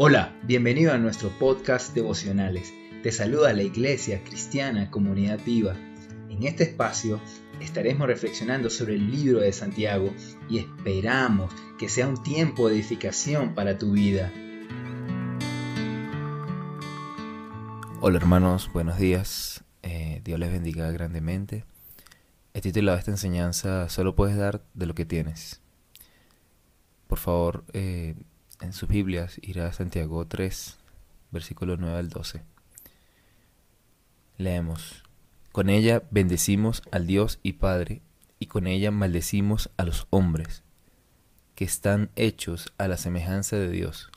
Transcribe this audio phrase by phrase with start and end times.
[0.00, 2.72] Hola, bienvenido a nuestro podcast devocionales.
[3.02, 5.74] Te saluda la Iglesia Cristiana Comunidad Viva.
[6.30, 7.20] En este espacio
[7.58, 10.14] estaremos reflexionando sobre el libro de Santiago
[10.48, 14.32] y esperamos que sea un tiempo de edificación para tu vida.
[18.00, 19.64] Hola hermanos, buenos días.
[19.82, 21.64] Eh, Dios les bendiga grandemente.
[22.54, 25.60] He titulado esta enseñanza Solo puedes dar de lo que tienes.
[27.08, 28.14] Por favor, eh,
[28.60, 30.76] en sus Biblias irá Santiago 3,
[31.30, 32.42] versículo 9 al 12.
[34.36, 35.02] Leemos.
[35.52, 38.02] Con ella bendecimos al Dios y Padre,
[38.38, 40.62] y con ella maldecimos a los hombres,
[41.54, 44.10] que están hechos a la semejanza de Dios.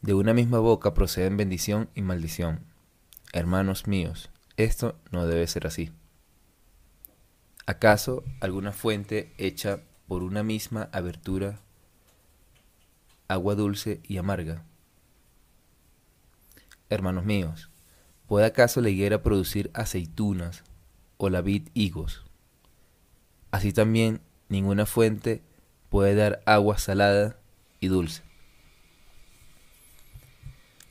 [0.00, 2.64] De una misma boca proceden bendición y maldición.
[3.32, 5.92] Hermanos míos, esto no debe ser así.
[7.66, 11.60] ¿Acaso alguna fuente hecha por una misma abertura
[13.32, 14.64] agua dulce y amarga.
[16.90, 17.70] Hermanos míos,
[18.26, 20.64] ¿puede acaso la higuera producir aceitunas
[21.16, 22.24] o la vid higos?
[23.50, 25.42] Así también ninguna fuente
[25.88, 27.36] puede dar agua salada
[27.80, 28.22] y dulce.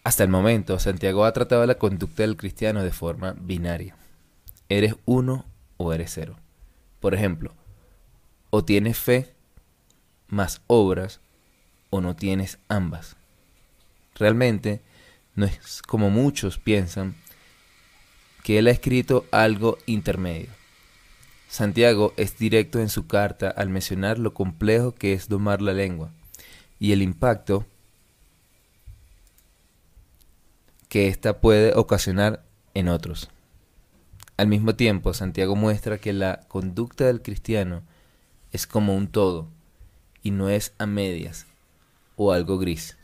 [0.04, 3.96] Hasta el momento, Santiago ha tratado la conducta del cristiano de forma binaria.
[4.68, 5.46] Eres uno
[5.78, 6.38] o eres cero.
[7.00, 7.54] Por ejemplo,
[8.50, 9.36] o tienes fe
[10.28, 11.22] más obras
[11.92, 13.16] o no tienes ambas.
[14.16, 14.82] Realmente
[15.36, 17.16] no es como muchos piensan
[18.44, 20.50] que él ha escrito algo intermedio.
[21.48, 26.12] Santiago es directo en su carta al mencionar lo complejo que es domar la lengua
[26.80, 27.66] y el impacto
[30.88, 33.30] que ésta puede ocasionar en otros.
[34.38, 37.84] Al mismo tiempo, Santiago muestra que la conducta del cristiano
[38.52, 39.48] es como un todo
[40.24, 41.48] y no es a medias,
[42.30, 42.98] algo gris.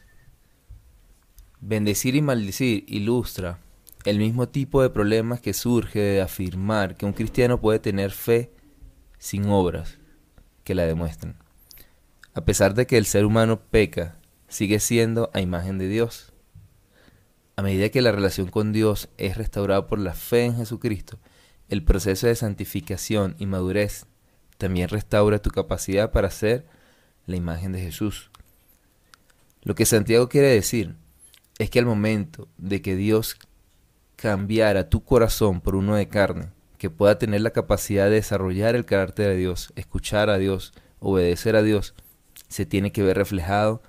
[1.59, 3.59] Bendecir y maldecir ilustra
[4.05, 8.51] el mismo tipo de problemas que surge de afirmar que un cristiano puede tener fe
[9.17, 9.97] sin obras
[10.63, 11.35] que la demuestren.
[12.33, 16.33] A pesar de que el ser humano peca, sigue siendo a imagen de Dios.
[17.55, 21.19] A medida que la relación con Dios es restaurada por la fe en Jesucristo,
[21.67, 24.05] el proceso de santificación y madurez
[24.57, 26.65] también restaura tu capacidad para ser
[27.25, 28.31] la imagen de Jesús.
[29.67, 30.95] Lo que Santiago quiere decir
[31.59, 33.37] es que al momento de que Dios
[34.15, 38.85] cambiara tu corazón por uno de carne, que pueda tener la capacidad de desarrollar el
[38.85, 41.95] carácter de Dios, escuchar a Dios, obedecer a Dios,
[42.47, 43.83] se tiene que ver reflejado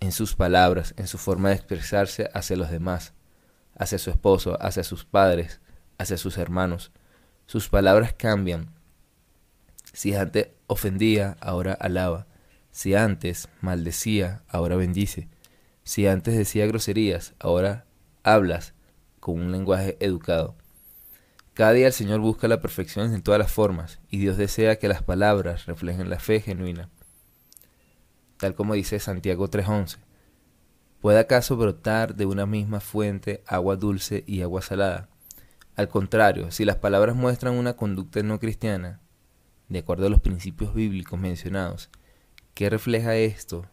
[0.00, 3.12] en sus palabras, en su forma de expresarse hacia los demás,
[3.78, 5.60] hacia su esposo, hacia sus padres,
[5.98, 6.90] hacia sus hermanos.
[7.46, 8.74] Sus palabras cambian.
[9.92, 12.26] Si antes ofendía, ahora alaba.
[12.72, 15.28] Si antes maldecía, ahora bendice.
[15.82, 17.84] Si antes decía groserías, ahora
[18.22, 18.74] hablas
[19.18, 20.56] con un lenguaje educado.
[21.54, 24.88] Cada día el Señor busca la perfección en todas las formas y Dios desea que
[24.88, 26.88] las palabras reflejen la fe genuina.
[28.38, 29.98] Tal como dice Santiago 3:11,
[31.00, 35.08] ¿puede acaso brotar de una misma fuente agua dulce y agua salada?
[35.76, 39.00] Al contrario, si las palabras muestran una conducta no cristiana,
[39.68, 41.90] de acuerdo a los principios bíblicos mencionados,
[42.60, 43.64] ¿Qué refleja esto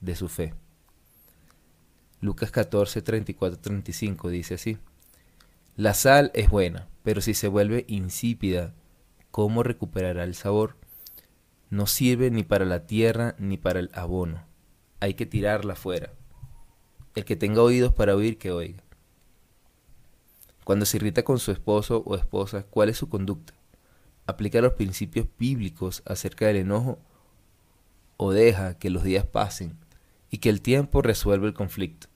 [0.00, 0.54] de su fe?
[2.20, 4.76] Lucas 14, 34, 35 dice así.
[5.76, 8.74] La sal es buena, pero si se vuelve insípida,
[9.30, 10.76] ¿cómo recuperará el sabor?
[11.70, 14.44] No sirve ni para la tierra ni para el abono.
[14.98, 16.12] Hay que tirarla fuera.
[17.14, 18.82] El que tenga oídos para oír, que oiga.
[20.64, 23.54] Cuando se irrita con su esposo o esposa, ¿cuál es su conducta?
[24.26, 26.98] ¿Aplica los principios bíblicos acerca del enojo
[28.16, 29.78] o deja que los días pasen
[30.30, 32.08] y que el tiempo resuelva el conflicto.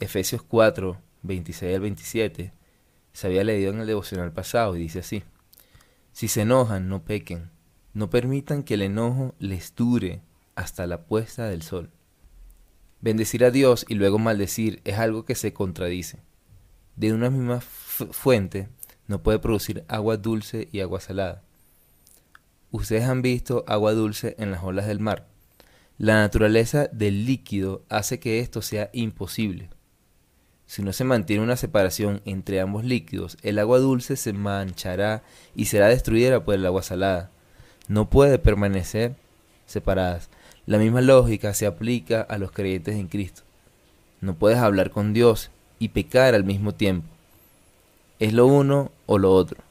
[0.00, 2.52] Efesios 4, 26 al 27
[3.12, 5.24] se había leído en el devocional pasado y dice así,
[6.12, 7.50] si se enojan, no pequen,
[7.94, 10.22] no permitan que el enojo les dure
[10.54, 11.90] hasta la puesta del sol.
[13.00, 16.22] Bendecir a Dios y luego maldecir es algo que se contradice.
[16.96, 18.68] De una misma fuente
[19.06, 21.44] no puede producir agua dulce y agua salada.
[22.70, 25.26] Ustedes han visto agua dulce en las olas del mar.
[25.96, 29.70] La naturaleza del líquido hace que esto sea imposible.
[30.66, 35.22] Si no se mantiene una separación entre ambos líquidos, el agua dulce se manchará
[35.56, 37.30] y será destruida por el agua salada.
[37.88, 39.16] No puede permanecer
[39.64, 40.28] separadas.
[40.66, 43.42] La misma lógica se aplica a los creyentes en Cristo.
[44.20, 47.08] No puedes hablar con Dios y pecar al mismo tiempo.
[48.18, 49.67] Es lo uno o lo otro.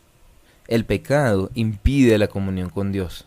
[0.67, 3.25] El pecado impide la comunión con Dios.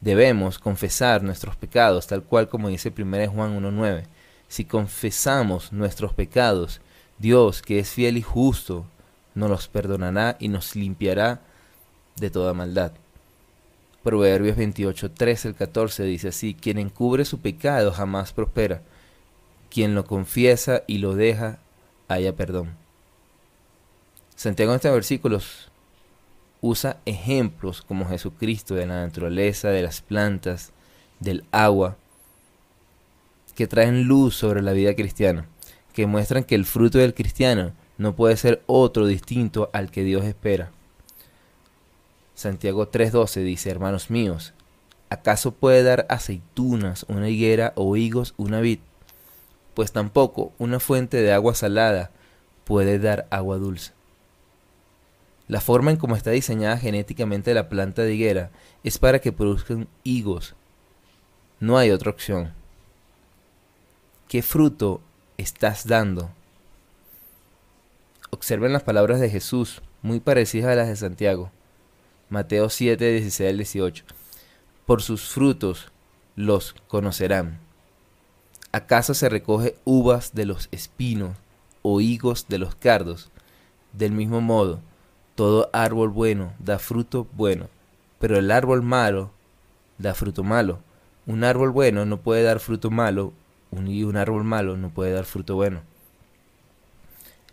[0.00, 4.04] Debemos confesar nuestros pecados, tal cual como dice 1 Juan 1.9.
[4.48, 6.80] Si confesamos nuestros pecados,
[7.18, 8.86] Dios, que es fiel y justo,
[9.34, 11.40] nos los perdonará y nos limpiará
[12.16, 12.92] de toda maldad.
[14.02, 18.82] Proverbios 28, 13 al 14 dice así, quien encubre su pecado jamás prospera,
[19.70, 21.58] quien lo confiesa y lo deja,
[22.08, 22.83] haya perdón.
[24.36, 25.70] Santiago en estos versículos
[26.60, 30.72] usa ejemplos como Jesucristo de la naturaleza, de las plantas,
[31.20, 31.96] del agua,
[33.54, 35.46] que traen luz sobre la vida cristiana,
[35.92, 40.24] que muestran que el fruto del cristiano no puede ser otro distinto al que Dios
[40.24, 40.70] espera.
[42.34, 44.54] Santiago 3:12 dice, hermanos míos,
[45.08, 48.80] ¿acaso puede dar aceitunas una higuera o higos una vid?
[49.74, 52.10] Pues tampoco una fuente de agua salada
[52.64, 53.93] puede dar agua dulce.
[55.46, 58.50] La forma en cómo está diseñada genéticamente la planta de higuera
[58.82, 60.54] es para que produzcan higos.
[61.60, 62.54] No hay otra opción.
[64.28, 65.02] ¿Qué fruto
[65.36, 66.30] estás dando?
[68.30, 71.50] Observen las palabras de Jesús, muy parecidas a las de Santiago.
[72.30, 74.04] Mateo 7, 16 al 18.
[74.86, 75.92] Por sus frutos
[76.36, 77.60] los conocerán.
[78.72, 81.36] ¿Acaso se recoge uvas de los espinos
[81.82, 83.30] o higos de los cardos?
[83.92, 84.80] Del mismo modo,
[85.34, 87.68] todo árbol bueno da fruto bueno,
[88.18, 89.30] pero el árbol malo
[89.98, 90.80] da fruto malo.
[91.26, 93.32] Un árbol bueno no puede dar fruto malo
[93.86, 95.82] y un árbol malo no puede dar fruto bueno.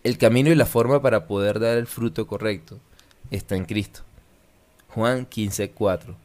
[0.04, 2.80] El camino y la forma para poder dar el fruto correcto
[3.30, 4.02] está en Cristo.
[4.90, 6.16] Juan 15:4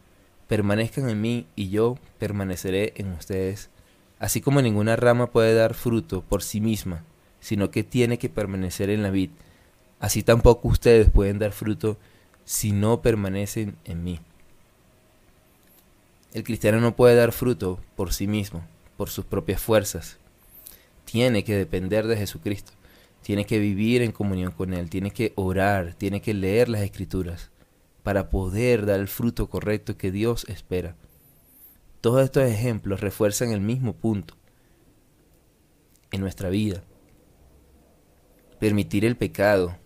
[0.48, 3.68] Permanezcan en mí y yo permaneceré en ustedes.
[4.18, 7.02] Así como ninguna rama puede dar fruto por sí misma,
[7.40, 9.30] sino que tiene que permanecer en la vid
[10.00, 11.98] así tampoco ustedes pueden dar fruto
[12.44, 14.20] si no permanecen en mí.
[16.32, 18.62] El cristiano no puede dar fruto por sí mismo,
[18.96, 20.19] por sus propias fuerzas.
[21.04, 22.72] Tiene que depender de Jesucristo.
[23.22, 24.90] Tiene que vivir en comunión con Él.
[24.90, 25.94] Tiene que orar.
[25.94, 27.50] Tiene que leer las escrituras
[28.02, 30.94] para poder dar el fruto correcto que Dios espera.
[32.00, 34.34] Todos estos ejemplos refuerzan el mismo punto
[36.12, 36.84] en nuestra vida.
[38.60, 39.76] Permitir el pecado,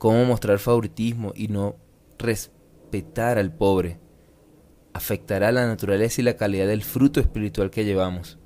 [0.00, 1.76] cómo mostrar favoritismo y no
[2.18, 4.00] respetar al pobre
[4.94, 8.38] afectará la naturaleza y la calidad del fruto espiritual que llevamos.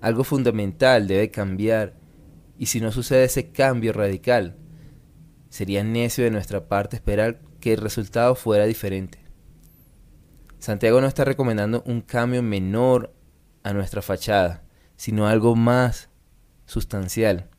[0.00, 1.94] Algo fundamental debe cambiar
[2.58, 4.56] y si no sucede ese cambio radical,
[5.50, 9.20] sería necio de nuestra parte esperar que el resultado fuera diferente.
[10.58, 13.14] Santiago no está recomendando un cambio menor
[13.62, 14.64] a nuestra fachada,
[14.96, 16.10] sino algo más
[16.64, 17.50] sustancial.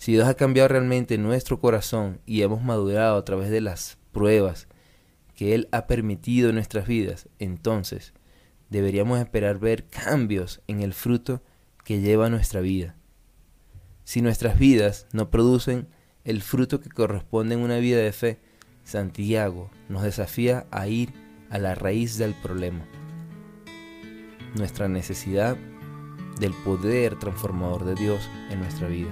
[0.00, 4.66] Si Dios ha cambiado realmente nuestro corazón y hemos madurado a través de las pruebas
[5.34, 8.14] que Él ha permitido en nuestras vidas, entonces
[8.70, 11.42] deberíamos esperar ver cambios en el fruto
[11.84, 12.96] que lleva nuestra vida.
[14.04, 15.86] Si nuestras vidas no producen
[16.24, 18.40] el fruto que corresponde en una vida de fe,
[18.84, 21.12] Santiago nos desafía a ir
[21.50, 22.86] a la raíz del problema.
[24.54, 25.58] Nuestra necesidad
[26.40, 29.10] del poder transformador de Dios en nuestra vida.